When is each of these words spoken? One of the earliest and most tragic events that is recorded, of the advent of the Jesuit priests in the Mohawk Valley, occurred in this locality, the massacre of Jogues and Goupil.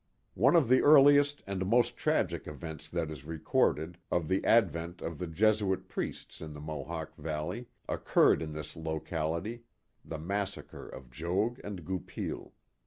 One 0.33 0.55
of 0.55 0.67
the 0.67 0.81
earliest 0.81 1.43
and 1.45 1.63
most 1.67 1.95
tragic 1.95 2.47
events 2.47 2.89
that 2.89 3.11
is 3.11 3.23
recorded, 3.23 3.99
of 4.09 4.29
the 4.29 4.43
advent 4.43 4.99
of 4.99 5.19
the 5.19 5.27
Jesuit 5.27 5.87
priests 5.87 6.41
in 6.41 6.53
the 6.55 6.59
Mohawk 6.59 7.15
Valley, 7.17 7.67
occurred 7.87 8.41
in 8.41 8.53
this 8.53 8.75
locality, 8.75 9.61
the 10.03 10.17
massacre 10.17 10.89
of 10.89 11.11
Jogues 11.11 11.59
and 11.63 11.85
Goupil. 11.85 12.51